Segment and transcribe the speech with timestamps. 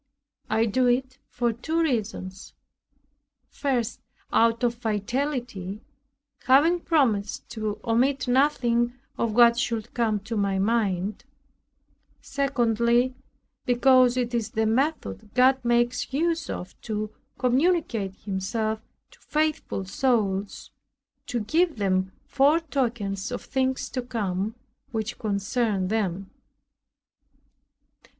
[0.49, 2.53] I do it for two reasons;
[3.51, 4.01] first
[4.33, 5.83] out of fidelity,
[6.45, 11.23] having promised to omit nothing of what should come to my mind;
[12.19, 13.13] secondly,
[13.67, 18.81] because it is the method God makes use of to communicate Himself
[19.11, 20.71] to faithful souls,
[21.27, 24.55] to give them foretokens of things to come,
[24.89, 26.31] which concern them.